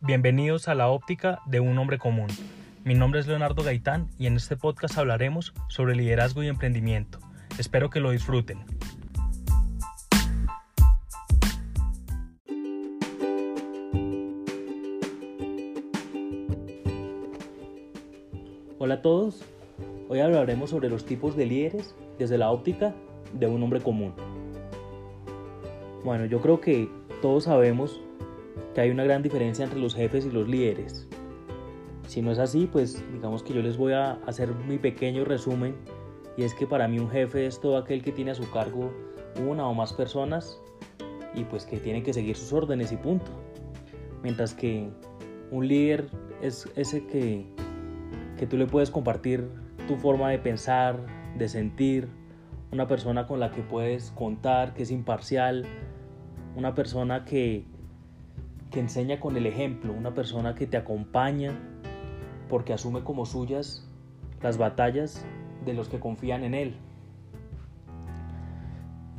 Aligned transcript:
Bienvenidos 0.00 0.68
a 0.68 0.76
la 0.76 0.88
óptica 0.90 1.40
de 1.46 1.58
un 1.58 1.76
hombre 1.76 1.98
común. 1.98 2.28
Mi 2.84 2.94
nombre 2.94 3.18
es 3.18 3.26
Leonardo 3.26 3.64
Gaitán 3.64 4.08
y 4.16 4.28
en 4.28 4.36
este 4.36 4.56
podcast 4.56 4.96
hablaremos 4.96 5.52
sobre 5.66 5.96
liderazgo 5.96 6.44
y 6.44 6.46
emprendimiento. 6.46 7.18
Espero 7.58 7.90
que 7.90 7.98
lo 7.98 8.12
disfruten. 8.12 8.60
Hola 18.78 18.94
a 18.94 19.02
todos, 19.02 19.42
hoy 20.08 20.20
hablaremos 20.20 20.70
sobre 20.70 20.88
los 20.88 21.04
tipos 21.06 21.36
de 21.36 21.46
líderes 21.46 21.96
desde 22.20 22.38
la 22.38 22.52
óptica 22.52 22.94
de 23.32 23.48
un 23.48 23.60
hombre 23.64 23.80
común. 23.80 24.14
Bueno, 26.04 26.24
yo 26.26 26.40
creo 26.40 26.60
que 26.60 26.88
todos 27.20 27.44
sabemos 27.44 28.00
que 28.74 28.80
hay 28.80 28.90
una 28.90 29.04
gran 29.04 29.22
diferencia 29.22 29.64
entre 29.64 29.80
los 29.80 29.94
jefes 29.94 30.26
y 30.26 30.30
los 30.30 30.48
líderes. 30.48 31.08
Si 32.06 32.22
no 32.22 32.30
es 32.32 32.38
así, 32.38 32.68
pues 32.70 33.04
digamos 33.12 33.42
que 33.42 33.52
yo 33.52 33.62
les 33.62 33.76
voy 33.76 33.92
a 33.92 34.12
hacer 34.26 34.54
mi 34.54 34.78
pequeño 34.78 35.24
resumen 35.24 35.76
y 36.36 36.44
es 36.44 36.54
que 36.54 36.66
para 36.66 36.88
mí 36.88 36.98
un 36.98 37.10
jefe 37.10 37.46
es 37.46 37.60
todo 37.60 37.76
aquel 37.76 38.02
que 38.02 38.12
tiene 38.12 38.30
a 38.30 38.34
su 38.34 38.50
cargo 38.50 38.92
una 39.46 39.68
o 39.68 39.74
más 39.74 39.92
personas 39.92 40.60
y 41.34 41.44
pues 41.44 41.66
que 41.66 41.78
tiene 41.78 42.02
que 42.02 42.12
seguir 42.12 42.36
sus 42.36 42.52
órdenes 42.52 42.92
y 42.92 42.96
punto. 42.96 43.30
Mientras 44.22 44.54
que 44.54 44.88
un 45.50 45.68
líder 45.68 46.06
es 46.42 46.68
ese 46.76 47.06
que, 47.06 47.46
que 48.38 48.46
tú 48.46 48.56
le 48.56 48.66
puedes 48.66 48.90
compartir 48.90 49.48
tu 49.86 49.96
forma 49.96 50.30
de 50.30 50.38
pensar, 50.38 51.04
de 51.36 51.48
sentir, 51.48 52.08
una 52.72 52.86
persona 52.86 53.26
con 53.26 53.40
la 53.40 53.50
que 53.50 53.62
puedes 53.62 54.10
contar, 54.12 54.74
que 54.74 54.82
es 54.82 54.90
imparcial, 54.90 55.64
una 56.54 56.74
persona 56.74 57.24
que, 57.24 57.64
enseña 58.80 59.20
con 59.20 59.36
el 59.36 59.46
ejemplo, 59.46 59.92
una 59.92 60.14
persona 60.14 60.54
que 60.54 60.66
te 60.66 60.76
acompaña 60.76 61.52
porque 62.48 62.72
asume 62.72 63.02
como 63.02 63.26
suyas 63.26 63.86
las 64.42 64.58
batallas 64.58 65.24
de 65.64 65.74
los 65.74 65.88
que 65.88 65.98
confían 65.98 66.44
en 66.44 66.54
él. 66.54 66.76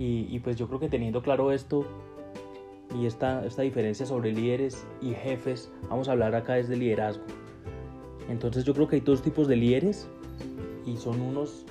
Y, 0.00 0.38
pues 0.40 0.56
yo 0.56 0.68
creo 0.68 0.78
que 0.78 0.88
teniendo 0.88 1.22
claro 1.22 1.50
esto 1.50 1.84
y 2.94 3.06
esta, 3.06 3.44
esta 3.44 3.62
diferencia 3.62 4.06
sobre 4.06 4.32
líderes 4.32 4.86
y 5.02 5.10
jefes, 5.10 5.72
vamos 5.88 6.08
a 6.08 6.12
hablar 6.12 6.36
acá 6.36 6.54
desde 6.54 6.76
liderazgo. 6.76 7.24
Entonces 8.28 8.64
yo 8.64 8.74
creo 8.74 8.86
que 8.86 8.96
hay 8.96 9.02
dos 9.02 9.22
tipos 9.22 9.48
de 9.48 9.56
líderes 9.56 10.08
y 10.86 10.96
son 10.98 11.20
unos 11.20 11.66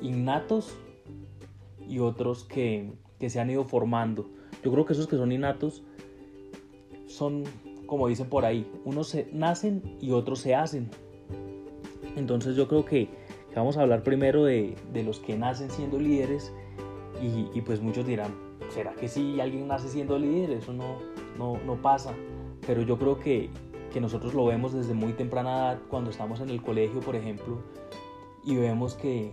innatos 0.00 0.74
y 1.86 1.98
otros 1.98 2.44
que, 2.44 2.90
que 3.18 3.28
se 3.28 3.38
han 3.38 3.50
ido 3.50 3.64
formando. 3.64 4.30
Yo 4.64 4.72
creo 4.72 4.86
que 4.86 4.94
esos 4.94 5.06
que 5.06 5.16
son 5.16 5.30
innatos 5.30 5.84
son, 7.12 7.44
como 7.86 8.08
dicen 8.08 8.28
por 8.28 8.44
ahí, 8.44 8.70
unos 8.84 9.08
se 9.08 9.28
nacen 9.32 9.82
y 10.00 10.10
otros 10.12 10.40
se 10.40 10.54
hacen. 10.54 10.90
Entonces 12.16 12.56
yo 12.56 12.68
creo 12.68 12.84
que, 12.84 13.08
vamos 13.54 13.76
a 13.76 13.82
hablar 13.82 14.02
primero 14.02 14.44
de, 14.44 14.76
los 15.04 15.20
que 15.20 15.36
nacen 15.36 15.70
siendo 15.70 15.98
líderes 15.98 16.52
y, 17.22 17.60
pues 17.60 17.80
muchos 17.80 18.06
dirán, 18.06 18.34
¿será 18.70 18.94
que 18.94 19.06
si 19.06 19.40
alguien 19.40 19.68
nace 19.68 19.88
siendo 19.88 20.18
líder? 20.18 20.50
Eso 20.50 20.72
no, 20.72 20.96
no, 21.38 21.82
pasa. 21.82 22.14
Pero 22.66 22.82
yo 22.82 22.98
creo 22.98 23.18
que, 23.20 23.50
que 23.92 24.00
nosotros 24.00 24.34
lo 24.34 24.46
vemos 24.46 24.72
desde 24.72 24.94
muy 24.94 25.12
temprana 25.12 25.50
edad, 25.50 25.78
cuando 25.88 26.10
estamos 26.10 26.40
en 26.40 26.50
el 26.50 26.62
colegio, 26.62 27.00
por 27.00 27.14
ejemplo, 27.14 27.58
y 28.44 28.56
vemos 28.56 28.94
que, 28.94 29.32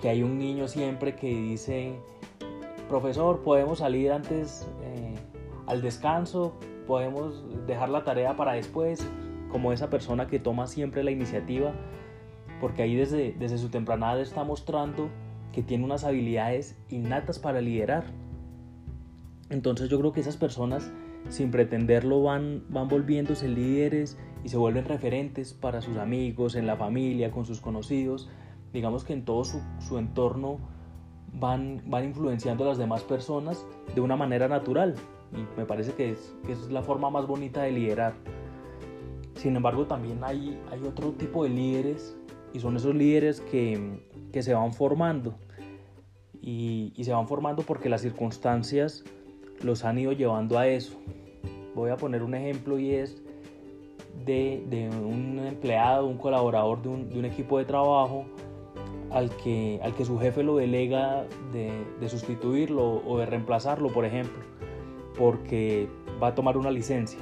que 0.00 0.08
hay 0.08 0.22
un 0.22 0.38
niño 0.38 0.68
siempre 0.68 1.16
que 1.16 1.28
dice, 1.28 1.94
profesor, 2.88 3.42
podemos 3.42 3.80
salir 3.80 4.10
antes 4.12 4.66
eh, 4.82 5.14
al 5.66 5.82
descanso, 5.82 6.54
podemos 6.86 7.44
dejar 7.66 7.88
la 7.88 8.04
tarea 8.04 8.36
para 8.36 8.52
después, 8.52 9.06
como 9.50 9.72
esa 9.72 9.90
persona 9.90 10.26
que 10.26 10.38
toma 10.38 10.66
siempre 10.66 11.04
la 11.04 11.10
iniciativa, 11.10 11.72
porque 12.60 12.82
ahí 12.82 12.94
desde, 12.94 13.32
desde 13.32 13.58
su 13.58 13.68
temprana 13.68 14.12
edad 14.12 14.20
está 14.20 14.44
mostrando 14.44 15.08
que 15.52 15.62
tiene 15.62 15.84
unas 15.84 16.04
habilidades 16.04 16.76
innatas 16.88 17.38
para 17.38 17.60
liderar. 17.60 18.04
Entonces 19.50 19.90
yo 19.90 19.98
creo 19.98 20.12
que 20.12 20.20
esas 20.20 20.36
personas, 20.36 20.90
sin 21.28 21.50
pretenderlo, 21.50 22.22
van, 22.22 22.64
van 22.70 22.88
volviéndose 22.88 23.48
líderes 23.48 24.18
y 24.44 24.48
se 24.48 24.56
vuelven 24.56 24.86
referentes 24.86 25.52
para 25.52 25.82
sus 25.82 25.98
amigos, 25.98 26.54
en 26.54 26.66
la 26.66 26.76
familia, 26.76 27.30
con 27.30 27.44
sus 27.44 27.60
conocidos. 27.60 28.30
Digamos 28.72 29.04
que 29.04 29.12
en 29.12 29.24
todo 29.24 29.44
su, 29.44 29.60
su 29.80 29.98
entorno 29.98 30.58
van, 31.34 31.82
van 31.86 32.04
influenciando 32.04 32.64
a 32.64 32.68
las 32.68 32.78
demás 32.78 33.02
personas 33.02 33.66
de 33.94 34.00
una 34.00 34.16
manera 34.16 34.48
natural. 34.48 34.94
Y 35.34 35.58
me 35.58 35.64
parece 35.64 35.92
que 35.92 36.10
es, 36.10 36.34
es 36.48 36.70
la 36.70 36.82
forma 36.82 37.10
más 37.10 37.26
bonita 37.26 37.62
de 37.62 37.72
liderar. 37.72 38.14
Sin 39.34 39.56
embargo, 39.56 39.86
también 39.86 40.22
hay, 40.22 40.58
hay 40.70 40.82
otro 40.82 41.12
tipo 41.12 41.44
de 41.44 41.50
líderes 41.50 42.16
y 42.52 42.60
son 42.60 42.76
esos 42.76 42.94
líderes 42.94 43.40
que, 43.40 44.00
que 44.32 44.42
se 44.42 44.54
van 44.54 44.72
formando. 44.72 45.34
Y, 46.40 46.92
y, 46.96 47.04
se 47.04 47.12
van 47.12 47.28
formando 47.28 47.62
porque 47.62 47.88
las 47.88 48.02
circunstancias 48.02 49.04
los 49.62 49.84
han 49.84 49.98
ido 49.98 50.12
llevando 50.12 50.58
a 50.58 50.66
eso. 50.66 50.98
Voy 51.74 51.90
a 51.90 51.96
poner 51.96 52.22
un 52.22 52.34
ejemplo 52.34 52.78
y 52.78 52.90
es 52.90 53.22
de, 54.26 54.64
de 54.68 54.88
un 54.90 55.38
empleado, 55.38 56.06
un 56.06 56.18
colaborador 56.18 56.82
de 56.82 56.88
un, 56.88 57.08
de 57.08 57.18
un, 57.18 57.24
equipo 57.24 57.58
de 57.58 57.64
trabajo 57.64 58.26
al 59.10 59.30
que, 59.36 59.80
al 59.82 59.94
que 59.94 60.04
su 60.04 60.18
jefe 60.18 60.42
lo 60.42 60.56
delega 60.56 61.26
de, 61.52 61.70
de 62.00 62.08
sustituirlo 62.08 63.02
o 63.06 63.18
de 63.18 63.26
reemplazarlo, 63.26 63.92
por 63.92 64.04
ejemplo 64.04 64.42
porque 65.16 65.88
va 66.22 66.28
a 66.28 66.34
tomar 66.34 66.56
una 66.56 66.70
licencia. 66.70 67.20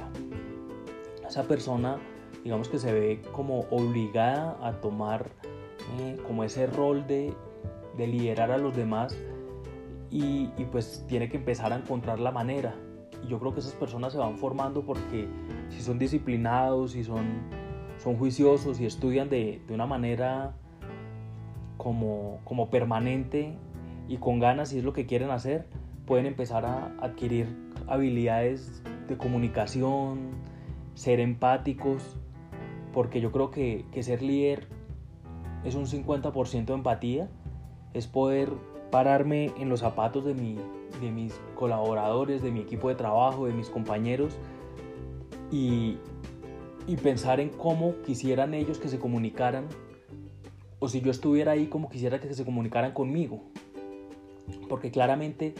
Esa 1.27 1.47
persona, 1.47 1.97
digamos 2.43 2.69
que 2.69 2.77
se 2.77 2.91
ve 2.91 3.21
como 3.31 3.61
obligada 3.71 4.57
a 4.61 4.81
tomar 4.81 5.31
eh, 5.99 6.17
como 6.25 6.43
ese 6.43 6.67
rol 6.67 7.05
de, 7.07 7.33
liderar 7.97 8.49
a 8.51 8.57
los 8.57 8.75
demás 8.75 9.15
y, 10.09 10.47
pues 10.71 11.05
tiene 11.07 11.29
que 11.29 11.37
empezar 11.37 11.71
a 11.71 11.75
encontrar 11.75 12.19
la 12.19 12.31
manera. 12.31 12.75
Y 13.23 13.27
yo 13.27 13.39
creo 13.39 13.53
que 13.53 13.59
esas 13.59 13.73
personas 13.73 14.13
se 14.13 14.17
van 14.17 14.37
formando 14.37 14.83
porque 14.83 15.27
si 15.69 15.81
son 15.81 15.99
disciplinados, 15.99 16.93
si 16.93 17.03
son, 17.03 17.61
juiciosos 18.17 18.79
y 18.79 18.85
estudian 18.85 19.29
de, 19.29 19.61
una 19.69 19.85
manera 19.85 20.55
como, 21.77 22.39
como 22.43 22.71
permanente 22.71 23.55
y 24.07 24.17
con 24.17 24.39
ganas 24.39 24.69
si 24.69 24.79
es 24.79 24.83
lo 24.83 24.93
que 24.93 25.05
quieren 25.05 25.29
hacer, 25.29 25.67
pueden 26.11 26.25
empezar 26.25 26.65
a 26.65 26.93
adquirir 26.99 27.47
habilidades 27.87 28.83
de 29.07 29.15
comunicación, 29.15 30.31
ser 30.93 31.21
empáticos, 31.21 32.17
porque 32.91 33.21
yo 33.21 33.31
creo 33.31 33.49
que, 33.49 33.85
ser 34.03 34.21
líder 34.21 34.67
es 35.63 35.73
un 35.75 35.85
50% 35.85 36.65
de 36.65 36.73
empatía, 36.73 37.29
es 37.93 38.07
poder 38.07 38.51
pararme 38.91 39.53
en 39.57 39.69
los 39.69 39.79
zapatos 39.79 40.25
de, 40.25 40.33
de 40.33 41.11
mis 41.11 41.33
colaboradores, 41.55 42.41
de 42.41 42.51
mi 42.51 42.59
equipo 42.59 42.89
de 42.89 42.95
trabajo, 42.95 43.45
de 43.45 43.53
mis 43.53 43.69
compañeros 43.69 44.37
y, 45.49 45.95
y 46.87 46.97
pensar 46.97 47.39
en 47.39 47.47
cómo 47.47 47.93
quisieran 48.05 48.53
ellos 48.53 48.79
que 48.79 48.89
se 48.89 48.99
comunicaran 48.99 49.67
o 50.79 50.89
si 50.89 50.99
yo 50.99 51.09
estuviera 51.09 51.53
ahí, 51.53 51.67
cómo 51.67 51.87
quisiera 51.87 52.19
que 52.19 52.33
se 52.33 52.43
comunicaran 52.43 52.91
conmigo. 52.91 53.45
Porque 54.67 54.91
claramente 54.91 55.55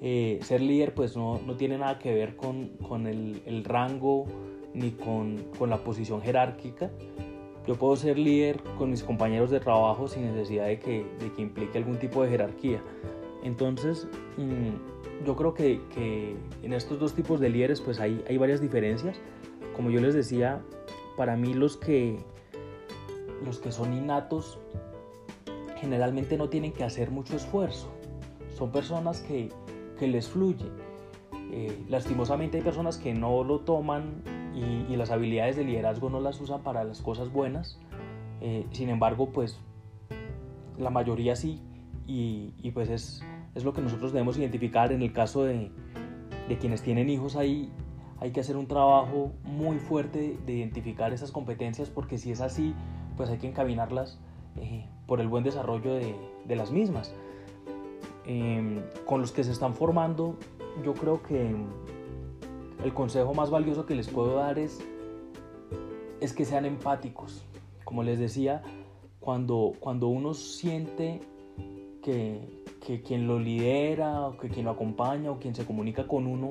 eh, 0.00 0.38
ser 0.42 0.60
líder 0.60 0.94
pues 0.94 1.16
no, 1.16 1.40
no, 1.46 1.56
tiene 1.56 1.78
nada 1.78 1.98
que 1.98 2.12
ver 2.12 2.36
con, 2.36 2.70
con 2.78 3.06
el, 3.06 3.42
el, 3.46 3.64
rango 3.64 4.26
ni 4.74 4.90
con, 4.90 5.44
con, 5.58 5.70
la 5.70 5.78
posición 5.78 6.20
jerárquica. 6.20 6.90
Yo 7.66 7.76
puedo 7.76 7.96
ser 7.96 8.18
líder 8.18 8.60
con 8.76 8.90
mis 8.90 9.02
compañeros 9.02 9.50
de 9.50 9.60
trabajo 9.60 10.08
sin 10.08 10.26
necesidad 10.26 10.66
de 10.66 10.78
que, 10.78 11.06
de 11.18 11.32
que 11.34 11.42
implique 11.42 11.78
algún 11.78 11.98
tipo 11.98 12.22
de 12.22 12.28
jerarquía. 12.28 12.82
Entonces, 13.42 14.06
mm, 14.36 15.24
yo 15.24 15.36
creo 15.36 15.54
que, 15.54 15.80
que, 15.94 16.36
en 16.62 16.72
estos 16.72 16.98
dos 16.98 17.14
tipos 17.14 17.40
de 17.40 17.48
líderes 17.48 17.80
pues 17.80 18.00
hay, 18.00 18.22
hay 18.28 18.36
varias 18.36 18.60
diferencias. 18.60 19.16
Como 19.74 19.90
yo 19.90 20.00
les 20.00 20.14
decía, 20.14 20.60
para 21.16 21.36
mí 21.36 21.54
los 21.54 21.76
que, 21.76 22.18
los 23.44 23.58
que 23.58 23.72
son 23.72 23.94
innatos 23.94 24.58
generalmente 25.76 26.36
no 26.36 26.48
tienen 26.48 26.72
que 26.72 26.84
hacer 26.84 27.10
mucho 27.10 27.36
esfuerzo. 27.36 27.88
Son 28.56 28.70
personas 28.70 29.20
que, 29.20 29.50
que 29.98 30.06
les 30.06 30.28
fluye. 30.28 30.70
Eh, 31.50 31.84
lastimosamente 31.88 32.58
hay 32.58 32.62
personas 32.62 32.98
que 32.98 33.14
no 33.14 33.44
lo 33.44 33.60
toman 33.60 34.22
y, 34.54 34.96
las 34.96 35.10
habilidades 35.10 35.56
de 35.56 35.64
liderazgo 35.64 36.08
no 36.10 36.20
las 36.20 36.40
usan 36.40 36.62
para 36.62 36.84
las 36.84 37.00
cosas 37.02 37.32
buenas. 37.32 37.78
Eh, 38.40 38.66
sin 38.70 38.88
embargo, 38.88 39.30
pues 39.32 39.58
la 40.78 40.90
mayoría 40.90 41.36
sí 41.36 41.60
y, 42.06 42.70
pues 42.72 42.90
es, 42.90 43.22
es, 43.54 43.64
lo 43.64 43.72
que 43.72 43.80
nosotros 43.80 44.12
debemos 44.12 44.36
identificar 44.38 44.92
en 44.92 45.02
el 45.02 45.12
caso 45.12 45.44
de, 45.44 45.70
de 46.48 46.58
quienes 46.58 46.82
tienen 46.82 47.08
hijos 47.08 47.36
ahí. 47.36 47.70
Hay 48.20 48.30
que 48.30 48.40
hacer 48.40 48.56
un 48.56 48.66
trabajo 48.66 49.32
muy 49.42 49.78
fuerte 49.78 50.38
de 50.46 50.52
identificar 50.52 51.12
esas 51.12 51.32
competencias 51.32 51.90
porque 51.90 52.18
si 52.18 52.30
es 52.30 52.40
así, 52.40 52.74
pues 53.16 53.30
hay 53.30 53.38
que 53.38 53.48
encaminarlas 53.48 54.18
eh, 54.56 54.86
por 55.06 55.20
el 55.20 55.28
buen 55.28 55.44
desarrollo 55.44 55.94
de, 55.94 56.14
de 56.44 56.56
las 56.56 56.70
mismas. 56.70 57.14
Em, 58.26 58.82
con 59.04 59.20
los 59.20 59.32
que 59.32 59.44
se 59.44 59.52
están 59.52 59.74
formando, 59.74 60.36
yo 60.82 60.94
creo 60.94 61.22
que 61.22 61.54
el 62.82 62.94
consejo 62.94 63.34
más 63.34 63.50
valioso 63.50 63.86
que 63.86 63.94
les 63.94 64.08
puedo 64.08 64.36
dar 64.36 64.58
es, 64.58 64.80
es 66.20 66.32
que 66.32 66.44
sean 66.44 66.64
empáticos. 66.64 67.44
Como 67.84 68.02
les 68.02 68.18
decía, 68.18 68.62
cuando, 69.20 69.72
cuando 69.78 70.08
uno 70.08 70.34
siente 70.34 71.20
que, 72.02 72.64
que 72.84 73.02
quien 73.02 73.26
lo 73.26 73.38
lidera, 73.38 74.26
o 74.26 74.36
que 74.36 74.48
quien 74.48 74.66
lo 74.66 74.72
acompaña, 74.72 75.30
o 75.30 75.38
quien 75.38 75.54
se 75.54 75.66
comunica 75.66 76.06
con 76.06 76.26
uno, 76.26 76.50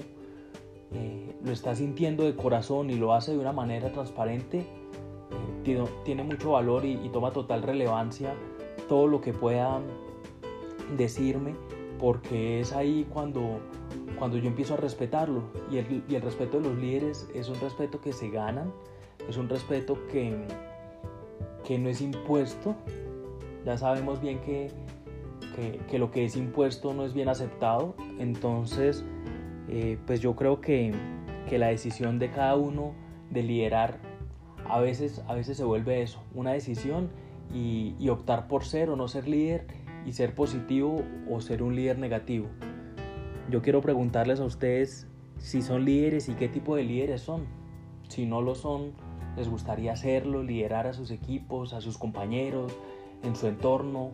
eh, 0.92 1.36
lo 1.44 1.52
está 1.52 1.76
sintiendo 1.76 2.24
de 2.24 2.36
corazón 2.36 2.90
y 2.90 2.96
lo 2.96 3.14
hace 3.14 3.32
de 3.32 3.40
una 3.40 3.52
manera 3.52 3.92
transparente, 3.92 4.60
eh, 4.60 5.86
tiene, 6.04 6.24
mucho 6.24 6.52
valor 6.52 6.86
y, 6.86 7.10
toma 7.10 7.32
total 7.32 7.64
relevancia 7.64 8.36
todo 8.88 9.08
lo 9.08 9.22
que 9.22 9.34
pueda 9.34 9.82
decirme, 10.98 11.56
porque 12.00 12.60
es 12.60 12.74
ahí 12.74 13.08
cuando, 13.12 13.60
cuando 14.20 14.38
yo 14.38 14.48
empiezo 14.48 14.74
a 14.74 14.78
respetarlo. 14.78 15.44
Y 15.72 15.78
el, 15.78 16.04
y 16.08 16.16
el 16.16 16.22
respeto 16.22 16.60
de 16.60 16.70
los 16.70 16.78
líderes 16.78 17.30
es 17.34 17.50
un 17.50 17.60
respeto 17.60 18.02
que 18.02 18.14
se 18.14 18.30
ganan, 18.30 18.72
es 19.30 19.38
un 19.38 19.48
respeto 19.50 19.98
que, 20.12 20.36
que 21.64 21.80
no 21.80 21.90
es 21.90 22.02
impuesto. 22.02 22.76
Ya 23.66 23.78
sabemos 23.78 24.20
bien 24.22 24.40
que, 24.42 24.70
que, 25.56 25.80
que, 25.90 25.98
lo 25.98 26.12
que 26.12 26.26
es 26.26 26.36
impuesto 26.36 26.94
no 26.94 27.06
es 27.06 27.14
bien 27.14 27.30
aceptado. 27.30 27.96
Entonces, 28.20 29.06
eh, 29.70 29.98
pues 30.06 30.20
yo 30.20 30.36
creo 30.36 30.60
que, 30.60 30.94
que, 31.48 31.58
la 31.58 31.68
decisión 31.68 32.20
de 32.20 32.30
cada 32.30 32.58
uno 32.58 32.94
de 33.30 33.44
liderar 33.44 34.00
a 34.70 34.80
veces, 34.80 35.24
a 35.28 35.34
veces 35.34 35.58
se 35.58 35.64
vuelve 35.64 36.02
eso, 36.02 36.22
una 36.34 36.52
decisión 36.52 37.10
y, 37.54 37.96
y 38.00 38.10
optar 38.10 38.48
por 38.48 38.66
ser 38.66 38.90
o 38.90 38.96
no 38.96 39.08
ser 39.08 39.28
líder 39.28 39.83
y 40.06 40.14
ser 40.14 40.36
positivo 40.36 41.04
o 41.30 41.42
ser 41.42 41.64
un 41.64 41.76
líder 41.76 42.00
negativo. 42.00 42.48
Yo 43.50 43.62
quiero 43.62 43.82
preguntarles 43.82 44.40
a 44.40 44.46
ustedes 44.46 45.08
si 45.38 45.62
son 45.62 45.86
líderes 45.86 46.30
y 46.30 46.34
qué 46.34 46.48
tipo 46.48 46.76
de 46.76 46.84
líderes 46.84 47.22
son. 47.22 47.46
Si 48.08 48.26
no 48.26 48.42
lo 48.42 48.56
son, 48.56 48.94
les 49.36 49.50
gustaría 49.50 49.94
hacerlo, 49.94 50.44
liderar 50.44 50.88
a 50.88 50.94
sus 50.94 51.12
equipos, 51.12 51.74
a 51.74 51.82
sus 51.82 51.98
compañeros, 51.98 52.76
en 53.24 53.36
su 53.36 53.48
entorno, 53.48 54.12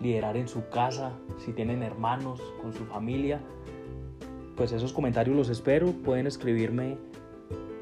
liderar 0.00 0.36
en 0.36 0.48
su 0.48 0.68
casa, 0.68 1.12
si 1.38 1.52
tienen 1.52 1.82
hermanos, 1.82 2.40
con 2.62 2.72
su 2.72 2.84
familia 2.86 3.40
pues 4.56 4.72
esos 4.72 4.92
comentarios 4.92 5.36
los 5.36 5.50
espero. 5.50 5.92
Pueden 5.92 6.26
escribirme 6.26 6.96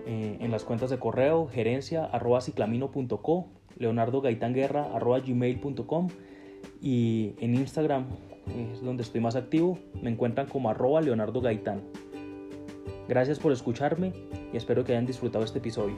eh, 0.07 0.37
en 0.41 0.51
las 0.51 0.65
cuentas 0.65 0.91
de 0.91 0.99
correo 0.99 1.47
gerencia 1.47 2.05
arroba 2.05 2.41
ciclamino.co, 2.41 3.49
leonardo 3.77 4.23
arroba 4.93 5.21
y 6.85 7.35
en 7.41 7.55
Instagram 7.55 8.05
es 8.73 8.83
donde 8.83 9.03
estoy 9.03 9.23
más 9.23 9.37
activo. 9.37 9.79
Me 10.03 10.11
encuentran 10.11 10.47
como 10.47 10.69
arroba 10.69 11.01
leonardo 11.01 11.41
gaitán. 11.41 11.81
Gracias 13.09 13.39
por 13.39 13.53
escucharme 13.53 14.13
y 14.53 14.57
espero 14.59 14.85
que 14.85 14.93
hayan 14.93 15.07
disfrutado 15.07 15.47
este 15.47 15.61
episodio. 15.61 15.97